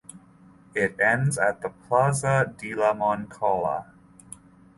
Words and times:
It 0.73 0.99
ends 0.99 1.37
at 1.37 1.61
the 1.61 1.69
Plaza 1.69 2.51
de 2.57 2.73
la 2.73 2.91
Moncloa. 2.91 3.85